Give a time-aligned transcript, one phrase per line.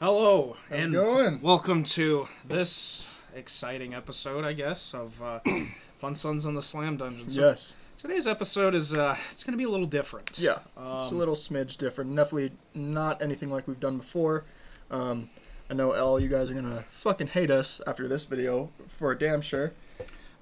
[0.00, 1.40] Hello How's and going?
[1.40, 5.40] welcome to this exciting episode, I guess, of uh,
[5.96, 7.28] Fun Sons on the Slam Dungeon.
[7.28, 7.74] So Yes.
[7.96, 10.38] today's episode is uh, it's going to be a little different.
[10.38, 10.58] Yeah.
[10.96, 12.14] it's a Um, little smidge different.
[12.14, 14.44] Definitely not anything like we've done before.
[14.90, 15.30] Um,
[15.70, 19.40] I know all you guys are gonna fucking hate us after this video for damn
[19.40, 19.72] sure.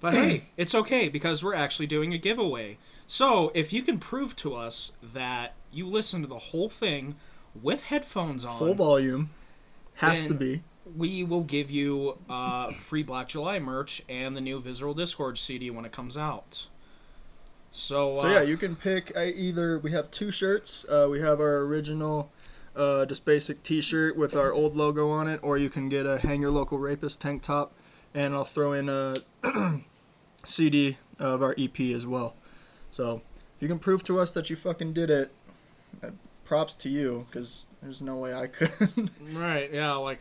[0.00, 2.77] But hey, it's okay because we're actually doing a giveaway.
[3.07, 7.14] So if you can prove to us that you listened to the whole thing
[7.62, 9.30] with headphones on, Full volume.
[9.96, 10.62] Has to be.
[10.96, 15.70] we will give you uh, free Black July merch and the new Visceral Discord CD
[15.70, 16.66] when it comes out.
[17.73, 19.78] So, uh, So yeah, you can pick either.
[19.78, 20.84] We have two shirts.
[20.88, 22.30] Uh, we have our original,
[22.77, 26.19] uh, just basic T-shirt with our old logo on it, or you can get a
[26.19, 27.72] "Hang Your Local Rapist" tank top,
[28.12, 29.14] and I'll throw in a
[30.45, 32.36] CD of our EP as well.
[32.91, 33.22] So
[33.56, 35.33] if you can prove to us that you fucking did it,
[36.45, 38.71] props to you, because there's no way I could.
[39.33, 40.21] right, yeah, like,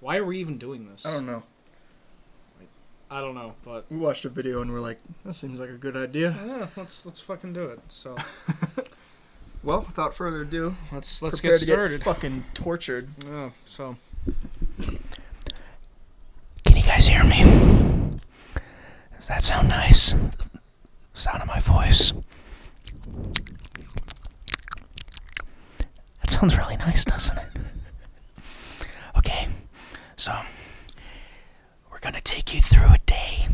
[0.00, 1.04] why are we even doing this?
[1.06, 1.42] I don't know.
[3.12, 5.72] I don't know, but We watched a video and we're like, that seems like a
[5.72, 6.30] good idea.
[6.46, 7.80] yeah, let's let's fucking do it.
[7.88, 8.16] So
[9.64, 11.98] Well, without further ado, let's let's get to started.
[11.98, 13.08] get fucking tortured.
[13.26, 13.96] Yeah, so
[16.64, 17.42] Can you guys hear me?
[19.18, 20.12] Does that sound nice?
[20.12, 20.20] The
[21.14, 22.12] sound of my voice.
[26.40, 27.44] Sounds really nice, doesn't it?
[29.18, 29.46] Okay,
[30.16, 30.32] so
[31.90, 33.46] we're gonna take you through a day.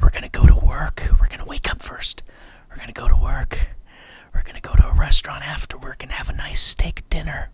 [0.00, 1.06] We're gonna go to work.
[1.20, 2.22] We're gonna wake up first.
[2.70, 3.58] We're gonna go to work.
[4.32, 7.50] We're gonna go to a restaurant after work and have a nice steak dinner.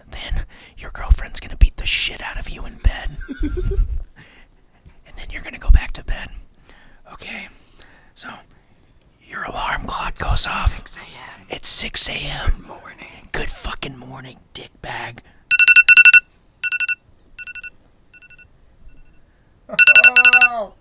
[0.00, 0.46] And then
[0.78, 3.18] your girlfriend's gonna beat the shit out of you in bed.
[3.42, 6.30] and then you're gonna go back to bed.
[7.12, 7.48] Okay?
[8.14, 8.30] So,
[9.28, 10.74] your alarm clock goes off.
[10.76, 11.46] 6 a.m.
[11.50, 12.50] It's 6 a.m.
[12.50, 13.28] Good morning.
[13.32, 15.22] Good fucking morning, dick bag.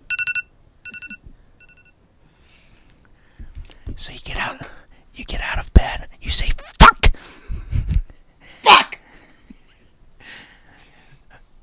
[3.95, 4.57] So you get out,
[5.13, 6.07] you get out of bed.
[6.22, 7.12] You say fuck,
[8.62, 9.00] fuck.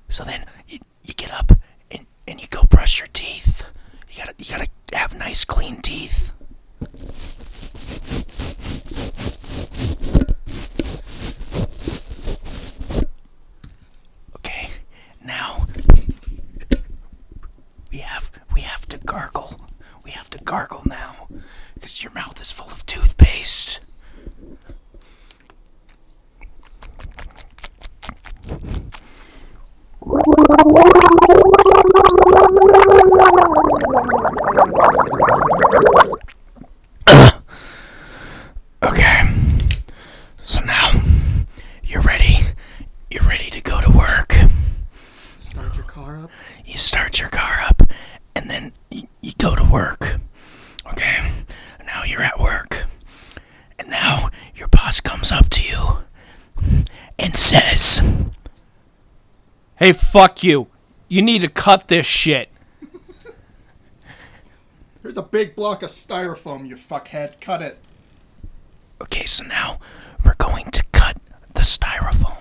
[0.09, 1.53] So then you, you get up
[1.91, 3.65] and, and you go brush your teeth.
[4.10, 6.32] You gotta you gotta have nice clean teeth.
[14.37, 14.70] Okay,
[15.25, 15.66] now
[17.91, 19.61] we have we have to gargle.
[20.05, 21.28] We have to gargle now
[21.75, 23.81] because your mouth is full of toothpaste.
[38.82, 39.22] Okay.
[40.38, 40.93] So now
[41.84, 42.38] you're ready.
[43.11, 44.34] You're ready to go to work.
[45.41, 46.31] Start your car up.
[46.64, 47.82] You start your car up
[48.34, 50.19] and then you, you go to work.
[50.87, 51.31] Okay.
[51.84, 52.84] Now you're at work.
[53.78, 55.99] And now your boss comes up to you
[57.19, 58.03] and says,
[59.77, 60.69] hey, fuck you.
[61.09, 62.50] You need to cut this shit.
[65.03, 67.41] Here's a big block of styrofoam, you fuckhead.
[67.41, 67.79] Cut it.
[69.03, 69.79] Okay, so now
[70.25, 71.19] we're going to cut
[71.55, 72.40] the styrofoam.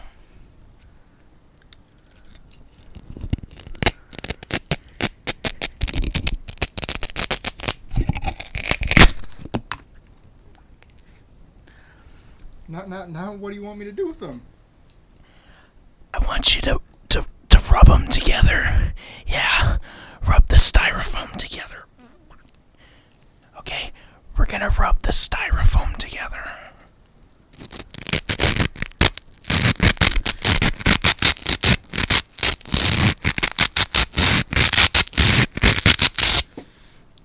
[12.72, 14.44] Now, now, now, what do you want me to do with them?
[16.14, 18.94] I want you to, to, to rub them together.
[19.26, 19.80] Yeah,
[20.28, 21.86] rub the styrofoam together.
[23.58, 23.92] Okay,
[24.38, 26.46] we're gonna rub the styrofoam together.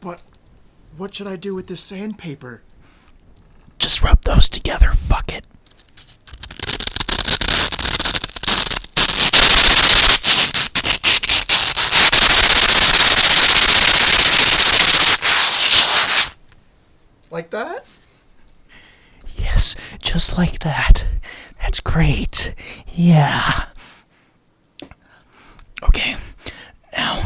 [0.00, 0.22] But
[0.97, 2.62] what should I do with this sandpaper?
[3.84, 5.45] Just rub those together, fuck it.
[17.31, 17.84] Like that?
[19.36, 21.04] Yes, just like that.
[21.60, 22.54] That's great.
[22.89, 23.66] Yeah.
[25.83, 26.16] Okay,
[26.97, 27.22] now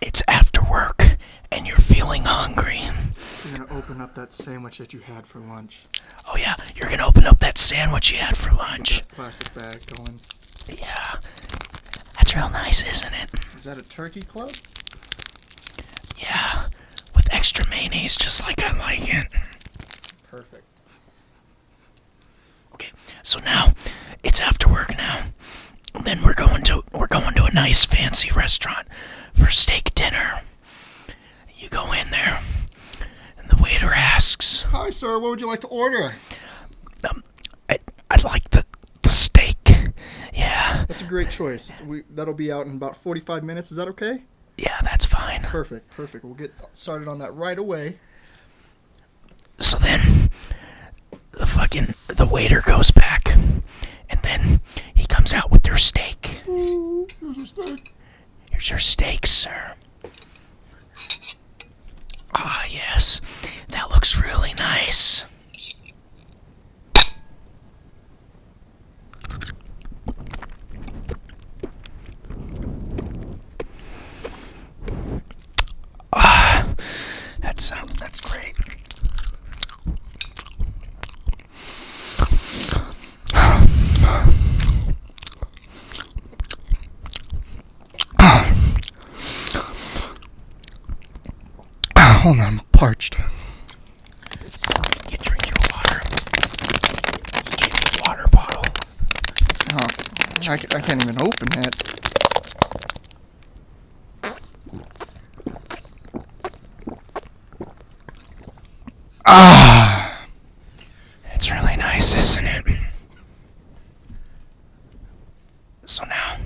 [0.00, 1.18] it's after work
[1.50, 2.81] and you're feeling hungry.
[3.82, 5.86] Open up that sandwich that you had for lunch.
[6.28, 9.06] Oh, yeah, you're gonna open up that sandwich you had for lunch.
[9.08, 10.20] Plastic bag going.
[10.68, 11.16] Yeah.
[12.14, 13.30] That's real nice, isn't it?
[13.56, 14.52] Is that a turkey club?
[16.16, 16.68] Yeah.
[17.14, 19.26] With extra mayonnaise, just like I like it.
[20.30, 20.64] Perfect.
[22.74, 22.90] Okay,
[23.22, 23.72] so now
[24.22, 25.24] it's after work now.
[26.04, 28.86] Then we're going to we're going to a nice fancy restaurant
[29.34, 30.40] for steak dinner.
[31.56, 32.61] You go in there, and
[33.54, 35.18] the waiter asks, Hi, sir.
[35.18, 36.12] What would you like to order?
[37.08, 37.22] Um,
[37.68, 37.78] I,
[38.10, 38.64] "I'd like the
[39.02, 39.58] the steak."
[40.32, 41.80] Yeah, That's a great choice.
[41.82, 43.70] We, that'll be out in about 45 minutes.
[43.70, 44.22] Is that okay?
[44.56, 45.42] yeah, that's fine.
[45.42, 45.90] Perfect.
[45.90, 46.24] Perfect.
[46.24, 47.98] We'll get started on that right away.
[49.58, 50.30] So then
[51.32, 54.60] the fucking the waiter goes back and then
[54.94, 56.40] he comes out with their steak.
[58.50, 59.74] Here's your steak, sir.
[62.34, 63.20] Ah, yes.
[63.68, 65.24] That looks really nice.
[76.12, 76.66] Ah,
[77.40, 78.54] that sounds that's great.
[91.96, 93.18] Hold on, I'm parched.
[93.18, 93.24] You
[95.18, 96.00] drink your water.
[97.50, 98.62] You get your water bottle.
[99.72, 99.88] Oh,
[100.48, 101.82] I, I can't even open it.
[109.26, 110.26] Ah,
[111.34, 112.64] it's really nice, isn't it?
[115.84, 116.36] So now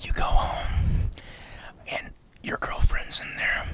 [0.00, 1.10] you go home
[1.86, 2.10] and
[2.42, 3.66] your girlfriend's in there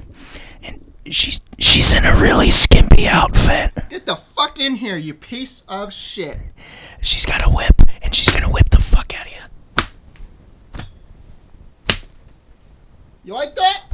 [0.62, 3.72] and she's she's in a really skimpy outfit.
[3.88, 6.38] Get the fuck in here, you piece of shit.
[7.00, 10.84] She's got a whip and she's gonna whip the fuck out of you.
[13.24, 13.84] You like that?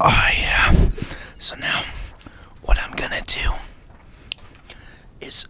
[0.00, 0.74] Oh yeah.
[1.38, 1.82] So now
[2.62, 3.52] what I'm gonna do
[5.20, 5.46] is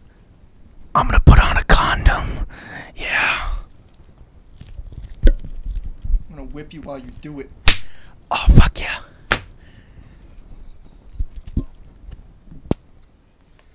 [0.99, 2.45] I'm gonna put on a condom.
[2.97, 3.51] Yeah.
[5.29, 5.35] I'm
[6.29, 7.49] gonna whip you while you do it.
[8.33, 8.99] Oh fuck yeah.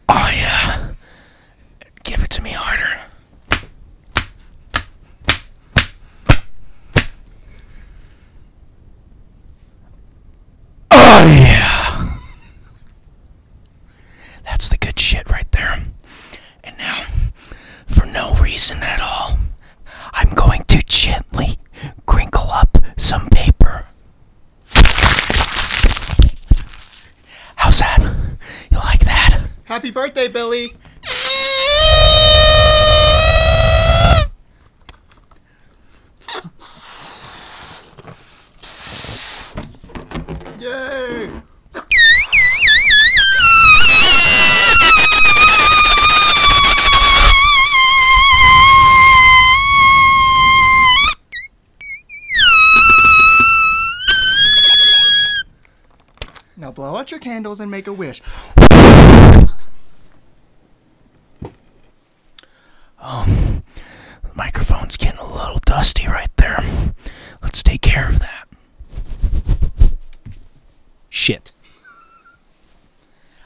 [0.10, 0.92] Oh yeah.
[2.04, 3.00] Give it to me harder.
[10.92, 12.18] Oh yeah.
[14.44, 15.86] That's the good shit right there.
[16.66, 17.02] And now,
[17.88, 19.38] for no reason at all,
[20.14, 21.58] I'm going to gently
[22.06, 23.86] crinkle up some paper.
[27.56, 28.00] How's that?
[28.72, 29.48] You like that?
[29.66, 30.74] Happy birthday, Billy.
[40.60, 41.30] Yay!
[56.56, 58.22] Now blow out your candles and make a wish.
[63.02, 66.64] The microphone's getting a little dusty right there.
[67.42, 68.48] Let's take care of that.
[71.10, 71.52] Shit.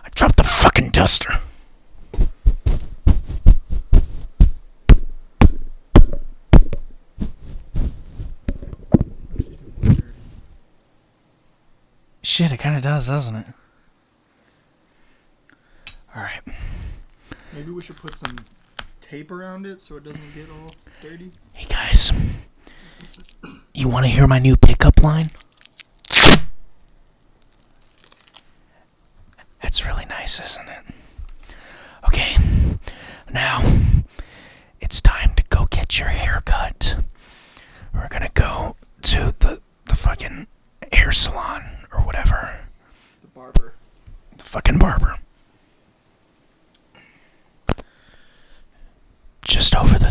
[0.06, 1.40] I dropped the fucking duster.
[12.38, 13.48] Shit, it kind of does, doesn't it?
[16.16, 16.42] All right.
[17.52, 18.36] Maybe we should put some
[19.02, 21.32] tape around it so it doesn't get all dirty.
[21.56, 22.12] Hey guys,
[23.74, 25.32] you want to hear my new pickup line?
[29.64, 31.56] That's really nice, isn't it?
[32.08, 32.38] Okay,
[33.34, 33.64] now
[34.80, 36.98] it's time to go get your hair cut.
[37.96, 40.46] We're gonna go to the the fucking
[40.92, 41.77] hair salon
[42.08, 42.58] whatever,
[43.22, 43.74] The barber.
[44.38, 45.18] the fucking barber.
[49.44, 50.07] Just over the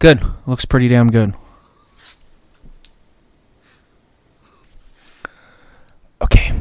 [0.00, 0.22] Good.
[0.46, 1.34] Looks pretty damn good.
[6.22, 6.52] Okay.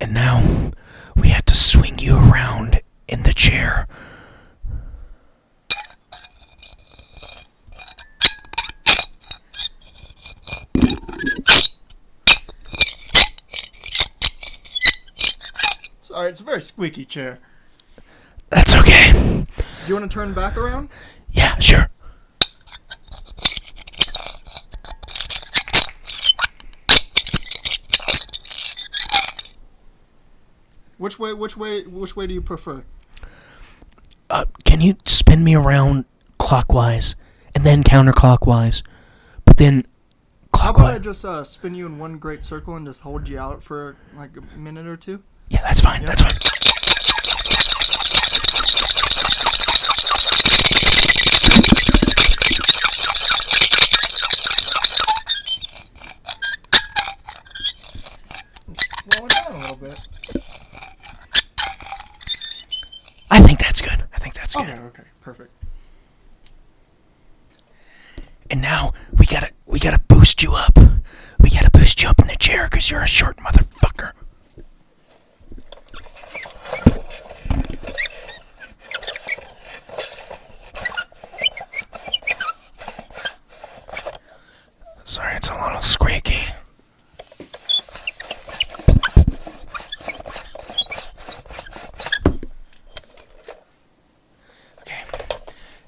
[0.00, 0.70] And now
[1.14, 3.86] we had to swing you around in the chair.
[16.00, 17.40] Sorry, it's a very squeaky chair.
[18.48, 19.12] That's okay.
[19.12, 20.88] Do you want to turn back around?
[21.30, 21.89] Yeah, sure.
[31.00, 31.32] Which way?
[31.32, 31.82] Which way?
[31.84, 32.84] Which way do you prefer?
[34.28, 36.04] Uh, can you spin me around
[36.36, 37.16] clockwise
[37.54, 38.82] and then counterclockwise,
[39.46, 39.86] but then
[40.54, 41.00] How about I clockwise?
[41.04, 44.32] just uh, spin you in one great circle and just hold you out for like
[44.36, 45.22] a minute or two?
[45.48, 46.04] Yeah, that's fine.
[46.04, 46.36] That's fine.
[59.10, 59.98] Slow it down a little bit.
[63.30, 63.80] I think that's
[64.54, 64.62] good.
[64.62, 65.00] I think good.
[65.00, 65.00] Okay.
[65.02, 65.08] Okay.
[65.20, 65.50] Perfect.
[68.50, 70.76] And now we gotta we gotta boost you up.
[71.38, 74.12] We gotta boost you up in the chair because you're a short motherfucker.
[85.04, 86.38] Sorry, it's a little squeaky.
[94.80, 95.02] Okay.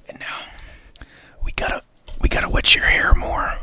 [0.09, 0.25] And now
[1.45, 1.83] we gotta
[2.63, 3.57] we your hair more.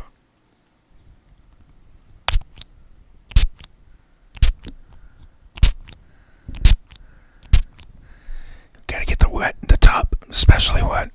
[8.87, 11.11] Gotta get the wet the top especially wet.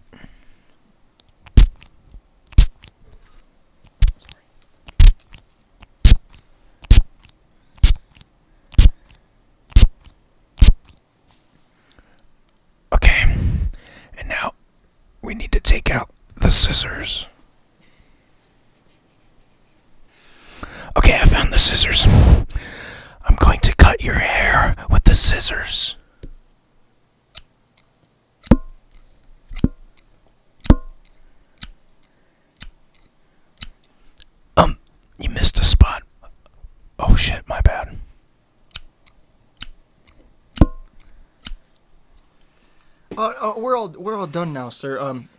[12.93, 13.35] Okay.
[14.17, 14.53] And now
[15.21, 17.27] we need to take out the scissors.
[20.97, 22.05] Okay, I found the scissors.
[23.27, 25.13] I'm going to cut your hair with the
[25.45, 25.95] scissors.
[34.57, 34.79] Um,
[35.19, 36.01] you missed a spot.
[36.97, 37.97] Oh shit, my bad.
[43.15, 44.99] Uh, uh, we're all we're all done now, sir.
[44.99, 45.29] Um,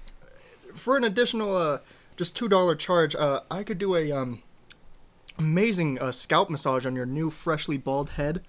[0.73, 1.79] for an additional uh,
[2.17, 4.41] just two dollar charge, uh, I could do a um,
[5.37, 8.43] amazing uh, scalp massage on your new freshly bald head.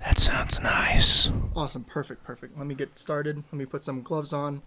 [0.00, 1.30] That sounds nice.
[1.54, 2.56] Awesome, perfect, perfect.
[2.56, 3.36] Let me get started.
[3.36, 4.62] Let me put some gloves on.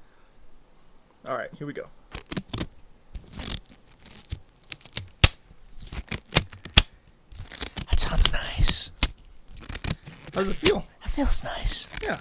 [1.27, 1.87] All right, here we go.
[7.89, 8.91] That sounds nice.
[10.33, 10.85] How does it feel?
[11.03, 11.87] It feels nice.
[12.01, 12.19] Yeah.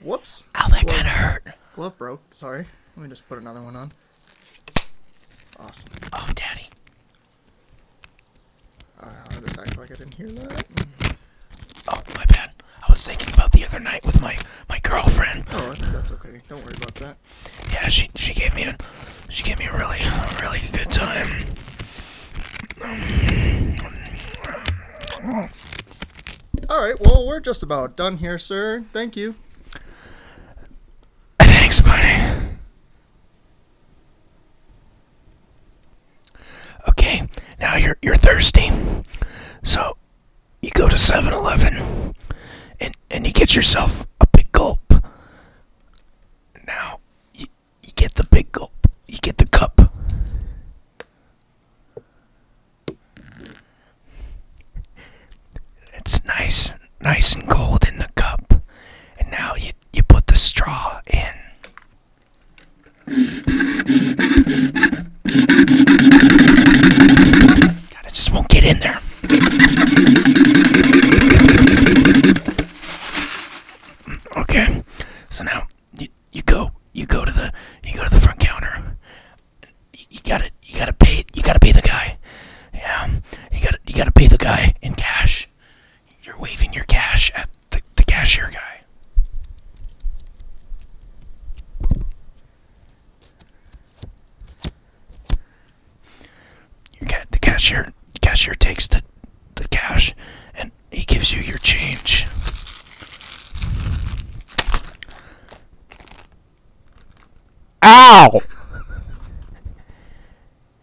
[0.00, 0.44] Whoops.
[0.54, 1.46] Ow, that kind of hurt.
[1.74, 2.20] Glove broke.
[2.32, 2.66] Sorry.
[2.96, 3.92] Let me just put another one on.
[5.58, 5.90] Awesome.
[6.12, 6.68] Oh, daddy.
[9.00, 10.64] Uh, I'll just act like I didn't hear that.
[11.88, 12.50] Oh, my bad.
[12.86, 14.36] I was thinking about the other night with my
[14.68, 15.44] my girlfriend.
[15.52, 16.40] Oh, that's okay.
[16.48, 17.16] Don't worry about that.
[17.72, 18.76] Yeah, she she gave me a
[19.28, 20.00] she gave me a really
[20.40, 21.26] really good time.
[26.68, 26.98] All right.
[27.00, 28.84] Well, we're just about done here, sir.
[28.92, 29.34] Thank you.
[31.40, 32.48] Thanks, buddy.
[36.88, 37.26] Okay,
[37.60, 38.70] now you're you're thirsty.
[40.98, 42.14] So you go to 7-Eleven
[42.80, 44.07] and and you get yourself
[97.58, 99.02] cashier cashier takes the
[99.56, 100.14] the cash
[100.54, 102.24] and he gives you your change.
[107.82, 108.40] Ow!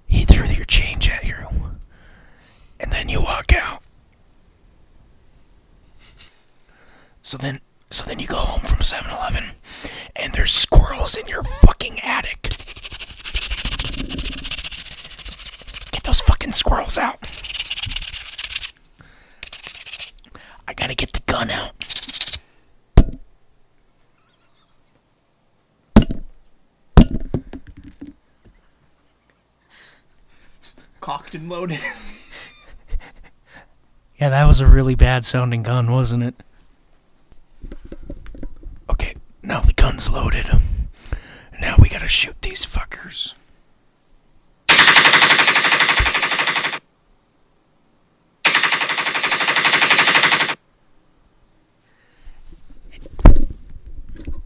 [0.07, 1.35] he threw your change at you.
[2.81, 3.81] And then you walk out.
[7.21, 9.55] So then so then you go home from 7-Eleven
[10.17, 11.43] and there's squirrels in your
[31.55, 31.79] loaded.
[34.17, 36.35] Yeah, that was a really bad sounding gun, wasn't it?
[38.89, 40.45] Okay, now the gun's loaded.
[41.59, 43.33] Now we gotta shoot these fuckers.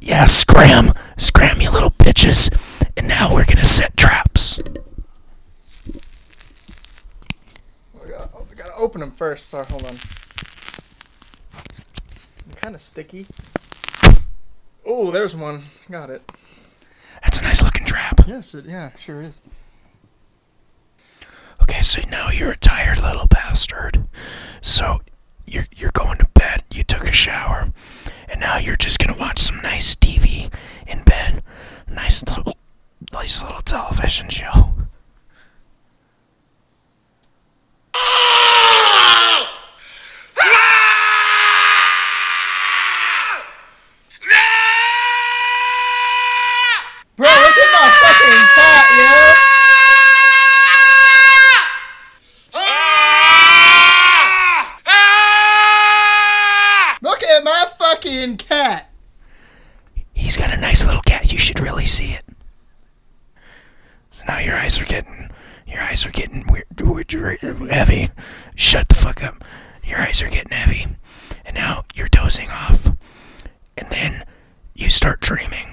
[0.01, 0.94] Yeah, scram!
[1.18, 2.50] Scram, you little bitches!
[2.98, 4.60] And now we're gonna set traps.
[7.94, 9.48] We gotta, gotta open them first.
[9.48, 9.96] Sorry, hold on.
[12.56, 13.25] Kind of sticky.
[14.86, 15.63] Oh, there's one.
[15.89, 16.30] Got it.
[17.24, 18.22] That's a nice looking trap.
[18.28, 19.42] Yes, it, yeah, sure is.
[21.62, 24.08] Okay, so now you're a tired little bastard.
[24.62, 25.01] So
[25.46, 26.63] you're you're going to bed.
[26.72, 27.72] You took a shower,
[28.28, 30.51] and now you're just gonna watch some nice TV
[30.88, 31.44] in bed.
[31.88, 32.58] Nice little,
[33.13, 34.74] nice little television show.
[47.20, 49.12] Bro, look at my fucking cat, yo!
[57.01, 58.89] Look at my fucking cat!
[60.13, 61.30] He's got a nice little cat.
[61.34, 62.24] You should really see it.
[64.12, 65.30] So now your eyes are getting,
[65.68, 68.12] your eyes are getting weird, weird, weird, heavy.
[68.56, 69.43] Shut the fuck up.
[70.19, 70.86] Eyes are getting heavy,
[71.45, 72.88] and now you're dozing off,
[73.77, 74.25] and then
[74.75, 75.67] you start dreaming.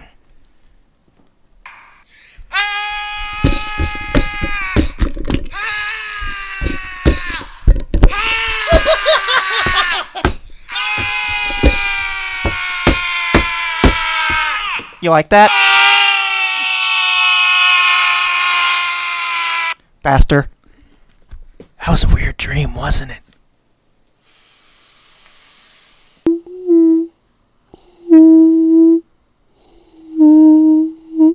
[15.00, 15.50] You like that?
[20.04, 20.48] Faster.
[21.58, 23.25] That was a weird dream, wasn't it?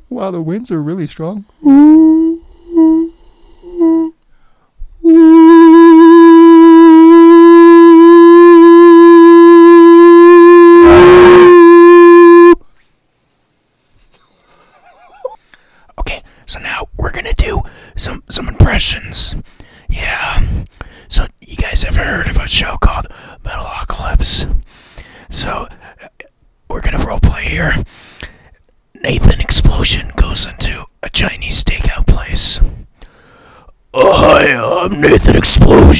[0.09, 1.45] Wow, the winds are really strong.
[5.03, 5.40] Mm-hmm.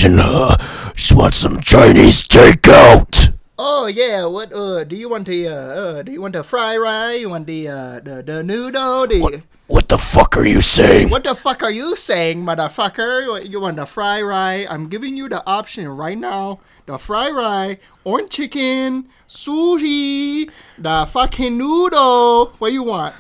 [0.04, 0.20] Explosion.
[0.20, 0.58] Uh,
[0.96, 3.34] just want some Chinese takeout.
[3.60, 6.76] Oh yeah, what uh do you want the uh, uh do you want the fry
[6.76, 7.14] rye?
[7.22, 9.06] You want the uh the, the noodle?
[9.06, 11.10] The What, what the fuck are you saying?
[11.12, 13.22] What the fuck are you saying, motherfucker?
[13.22, 14.66] You- You want the fry rye?
[14.68, 16.60] I'm giving you the option right now.
[16.88, 22.54] The fry rye, orange chicken, sushi, the fucking noodle.
[22.58, 23.14] What you want?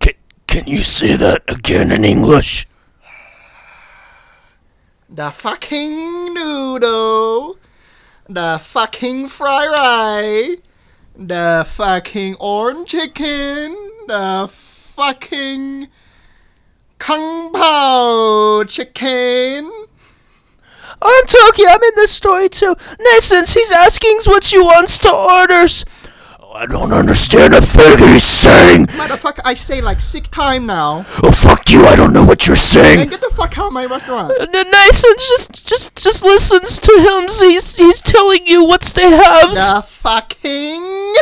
[0.00, 0.14] Can,
[0.46, 2.66] can you say that again in English?
[5.12, 7.58] The fucking noodle.
[8.28, 10.56] The fucking fry rye.
[11.16, 13.76] The fucking orange chicken.
[14.06, 15.88] The fucking
[16.98, 19.68] kung pao chicken.
[21.02, 22.76] I'm Toki, I'm in this story too.
[23.00, 25.84] Nathan, he's asking what you wants to orders.
[26.52, 28.86] I don't understand a thing he's saying.
[28.88, 31.06] Motherfucker, I say like six time now.
[31.22, 33.08] Oh, fuck you, I don't know what you're Man, saying.
[33.08, 34.32] get the fuck out of my restaurant.
[34.52, 37.28] Nathan just just just listens to him.
[37.48, 39.52] He's he's telling you what's they have.
[39.54, 41.14] The fucking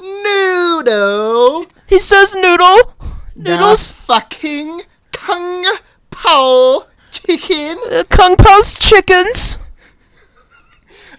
[0.00, 1.66] noodle.
[1.86, 2.92] He says noodle.
[3.36, 3.92] The Noodles.
[3.92, 5.64] fucking kung
[6.10, 7.78] pao chicken.
[7.90, 9.58] Uh, Kung Pao's chickens.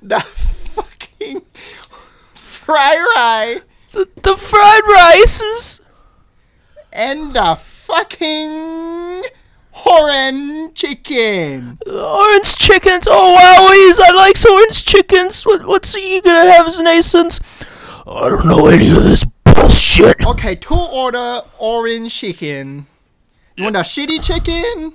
[0.02, 1.42] The fucking
[2.68, 3.62] fry rye.
[3.92, 5.82] The, the fried rices.
[6.92, 9.24] And the fucking
[9.86, 11.78] orange chicken.
[11.88, 13.08] Orange chickens.
[13.10, 14.04] Oh, wowies.
[14.06, 15.46] I like orange chickens.
[15.46, 17.40] What, what's he gonna have as Nathan's?
[18.06, 20.26] I don't know any of this bullshit.
[20.26, 22.88] Okay, two order orange chicken.
[23.56, 24.94] You want the shitty chicken?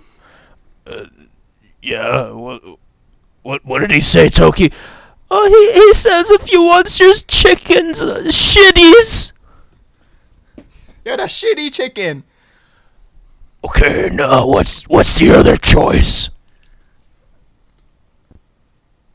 [0.87, 1.07] Uh,
[1.83, 2.63] Yeah, what,
[3.43, 4.73] what, what did he say, Toki?
[5.35, 9.33] Oh, he, he says if you want your chickens uh, shitties.
[11.07, 12.25] You're the shitty chicken.
[13.65, 16.29] Okay, uh, what's what's the other choice?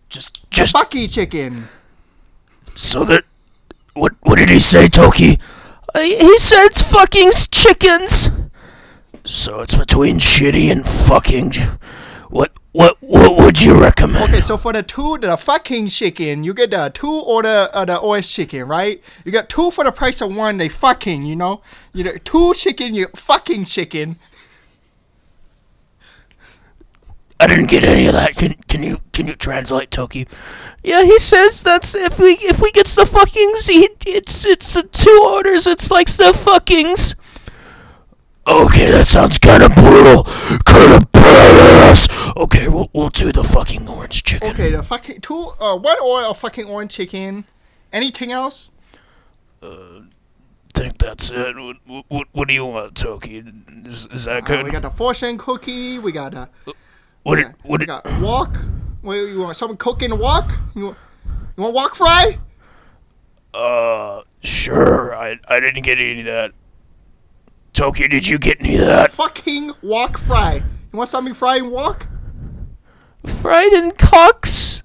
[0.09, 1.67] Just just Fucky chicken.
[2.75, 3.23] so that
[3.93, 5.37] what what did he say, Toki?
[5.93, 8.31] Uh, he says it's fucking chickens.
[9.23, 11.53] So it's between shitty and fucking.
[12.29, 14.25] What what what would you recommend?
[14.25, 17.85] Okay, so for the two, the fucking chicken, you get the two or the uh,
[17.85, 19.01] the orange chicken, right?
[19.25, 20.57] You get two for the price of one.
[20.57, 21.61] They fucking, you know,
[21.91, 24.19] you know, two chicken, you fucking chicken.
[27.39, 28.35] I didn't get any of that.
[28.35, 30.27] Can can you can you translate, Toki?
[30.83, 35.19] Yeah, he says that's if we if we gets the fuckings, he, it's it's two
[35.23, 35.65] orders.
[35.65, 37.15] It's like the fuckings.
[38.47, 40.25] Okay, that sounds kind of brutal,
[40.63, 41.56] kind of badass.
[42.37, 44.51] Okay, we'll we'll do the fucking orange chicken.
[44.51, 47.45] Okay, the fucking two, uh, one oil fucking orange chicken.
[47.91, 48.69] Anything else?
[49.61, 50.01] Uh,
[50.75, 51.55] think that's it.
[51.57, 53.43] What, what, what do you want, Toki?
[53.85, 54.65] Is, is that Uh, good?
[54.65, 55.97] we got the fortune cookie.
[55.97, 56.47] We got a
[57.23, 58.55] what we got, what we got wok.
[59.01, 59.57] What you want?
[59.57, 60.51] Someone cooking wok?
[60.75, 60.97] You want,
[61.57, 62.37] you want wok fry?
[63.55, 65.15] uh, sure.
[65.15, 66.51] I I didn't get any of that.
[67.73, 69.11] Toki, did you get any of that?
[69.11, 70.61] Fucking wok fry.
[70.93, 72.05] You want something fried in wok?
[73.27, 74.83] Fried in cocks.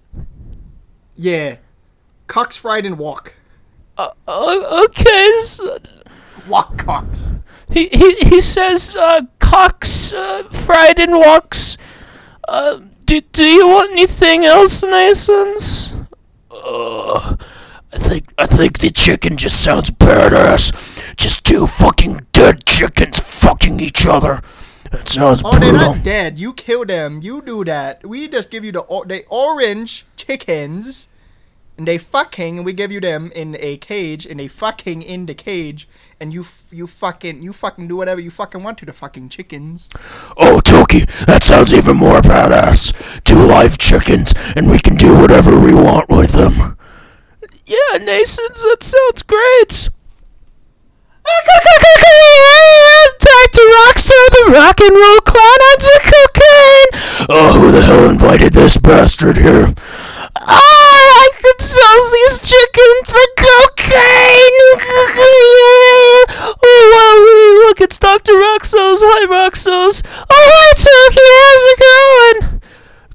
[1.16, 1.56] Yeah,
[2.26, 3.34] cocks fried in wok.
[3.96, 5.38] Uh, okay.
[5.40, 5.78] So
[6.48, 7.34] Wok cocks.
[7.70, 11.76] he, he he says uh, cocks uh, fried in woks.
[12.48, 15.92] Uh, do do you want anything else, Nasons?
[16.50, 17.36] Uh,
[17.92, 21.16] I think I think the chicken just sounds badass.
[21.16, 24.40] Just two fucking dead chickens fucking each other.
[24.92, 26.38] That sounds Oh, they're not dead.
[26.38, 27.20] You kill them.
[27.22, 28.06] You do that.
[28.06, 31.08] We just give you the o- the orange chickens,
[31.78, 35.24] and they fucking, and we give you them in a cage, and they fucking in
[35.26, 35.88] the cage,
[36.20, 39.30] and you f- you fucking you fucking do whatever you fucking want to the fucking
[39.30, 39.88] chickens.
[40.36, 42.92] Oh, Toki, that sounds even more badass.
[43.24, 46.76] Two live chickens, and we can do whatever we want with them.
[47.64, 49.88] Yeah, Nasons, that sounds great.
[53.42, 53.66] Dr.
[53.66, 56.86] Rockso, the rock and roll clown on onto cocaine.
[57.28, 59.74] Oh, who the hell invited this bastard here?
[60.36, 64.78] Oh, I could sell these chickens for cocaine.
[66.62, 68.32] oh, wow, look, it's Dr.
[68.34, 68.78] Rockso.
[68.78, 70.02] Hi, Rockso.
[70.06, 71.26] Oh, hi, Toki.
[71.42, 72.60] How's it going?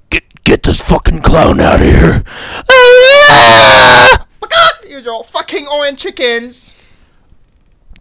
[0.09, 2.23] Get, get this fucking clown out of here.
[2.69, 4.25] Ah!
[5.07, 6.73] are all fucking orange chickens.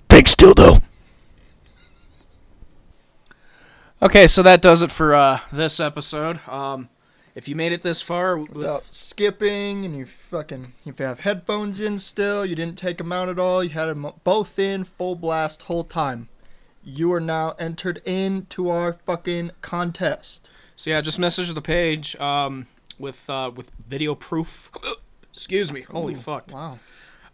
[0.09, 0.83] Thanks, Dildo.
[4.03, 6.47] Okay, so that does it for uh, this episode.
[6.47, 6.91] Um,
[7.35, 11.21] if you made it this far, with, Without skipping, and you fucking if you have
[11.21, 13.65] headphones in still, you didn't take them out at all.
[13.65, 16.29] You had them both in full blast whole time.
[16.85, 20.51] You are now entered into our fucking contest.
[20.77, 22.67] so yeah, just message the page um,
[22.99, 24.71] with uh, with video proof.
[25.33, 25.83] Excuse me.
[25.83, 26.53] Holy fuck.
[26.53, 26.79] Wow.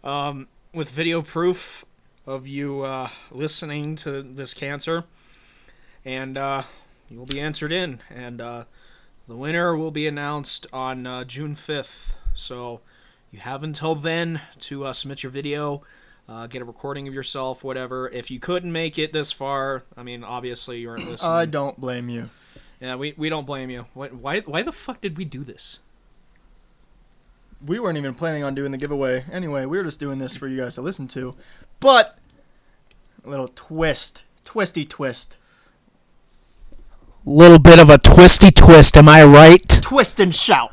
[0.03, 1.83] Um, with video proof
[2.25, 5.03] of you uh, listening to this cancer,
[6.05, 6.63] and uh,
[7.09, 8.63] you will be entered in, and uh,
[9.27, 12.13] the winner will be announced on uh, June fifth.
[12.33, 12.81] So
[13.31, 15.83] you have until then to uh, submit your video,
[16.27, 18.09] uh, get a recording of yourself, whatever.
[18.09, 21.31] If you couldn't make it this far, I mean, obviously you weren't listening.
[21.31, 22.29] I don't blame you.
[22.81, 23.85] yeah, we, we don't blame you.
[23.93, 25.79] Why, why why the fuck did we do this?
[27.65, 29.23] We weren't even planning on doing the giveaway.
[29.31, 31.35] Anyway, we were just doing this for you guys to listen to.
[31.79, 32.17] But
[33.23, 35.37] a little twist, twisty twist,
[37.25, 39.61] Little bit of a twisty twist, am I right?
[39.81, 40.71] twist and shout.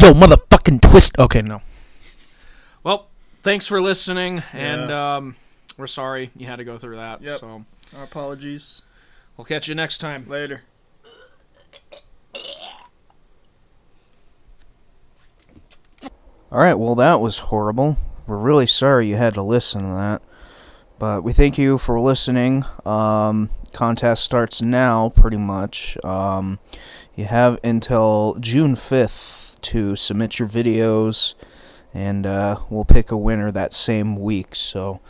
[0.00, 1.18] Yo, motherfucking twist.
[1.18, 1.60] Okay, no.
[2.84, 3.08] Well,
[3.42, 5.36] thanks for listening, and um,
[5.76, 7.22] we're sorry you had to go through that.
[7.22, 7.40] Yep.
[7.40, 7.64] So
[7.96, 8.82] Our apologies.
[9.36, 10.28] we'll catch you next time.
[10.28, 10.62] Later.
[16.50, 17.98] All right, well, that was horrible.
[18.26, 20.22] We're really sorry you had to listen to that.
[20.98, 22.64] But we thank you for listening.
[22.84, 26.02] Um, contest starts now, pretty much.
[26.04, 26.58] Um,
[27.14, 31.34] you have until June 5th to submit your videos,
[31.92, 34.54] and uh, we'll pick a winner that same week.
[34.54, 35.00] So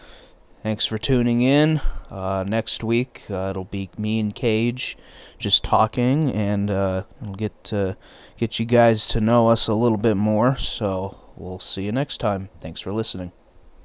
[0.62, 1.80] thanks for tuning in.
[2.10, 4.96] Uh, next week, uh, it'll be me and Cage
[5.38, 7.96] just talking, and uh, we'll get to
[8.36, 10.56] get you guys to know us a little bit more.
[10.56, 12.48] So we'll see you next time.
[12.58, 13.32] Thanks for listening.